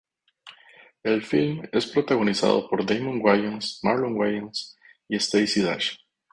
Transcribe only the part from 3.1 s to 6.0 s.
Wayans, Marlon Wayans y Stacey Dash.